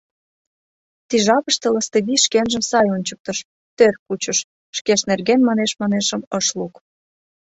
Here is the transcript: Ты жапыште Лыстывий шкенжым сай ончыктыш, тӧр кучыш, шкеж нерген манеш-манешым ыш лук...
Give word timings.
Ты 1.07 1.15
жапыште 1.25 1.67
Лыстывий 1.73 2.21
шкенжым 2.25 2.63
сай 2.69 2.87
ончыктыш, 2.95 3.37
тӧр 3.77 3.93
кучыш, 4.05 4.39
шкеж 4.77 5.01
нерген 5.09 5.39
манеш-манешым 5.47 6.21
ыш 6.37 6.47
лук... 6.57 6.73